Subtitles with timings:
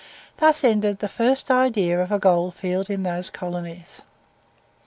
[0.37, 4.01] Thus ended the first idea of a gold field in those colonies.